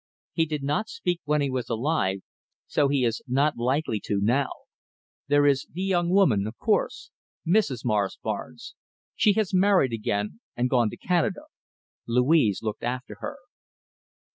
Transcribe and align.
He 0.33 0.47
did 0.47 0.63
not 0.63 0.89
speak 0.89 1.21
when 1.25 1.41
he 1.41 1.51
was 1.51 1.69
alive, 1.69 2.21
so 2.65 2.87
he 2.87 3.05
is 3.05 3.21
not 3.27 3.57
likely 3.59 3.99
to 4.05 4.19
now. 4.19 4.49
There 5.27 5.45
is 5.45 5.67
the 5.71 5.83
young 5.83 6.09
woman, 6.09 6.47
of 6.47 6.57
course, 6.57 7.11
Mrs. 7.45 7.85
Morris 7.85 8.17
Barnes. 8.19 8.73
She 9.15 9.33
has 9.33 9.53
married 9.53 9.93
again 9.93 10.39
and 10.57 10.71
gone 10.71 10.89
to 10.89 10.97
Canada. 10.97 11.41
Louise 12.07 12.63
looked 12.63 12.81
after 12.81 13.17
her." 13.19 13.37